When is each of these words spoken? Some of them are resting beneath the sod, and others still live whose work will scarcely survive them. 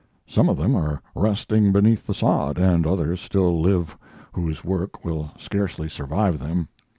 Some 0.27 0.49
of 0.49 0.57
them 0.57 0.73
are 0.75 0.99
resting 1.13 1.71
beneath 1.71 2.07
the 2.07 2.15
sod, 2.15 2.57
and 2.57 2.87
others 2.87 3.21
still 3.21 3.61
live 3.61 3.95
whose 4.33 4.65
work 4.65 5.05
will 5.05 5.29
scarcely 5.37 5.87
survive 5.87 6.39
them. 6.39 6.69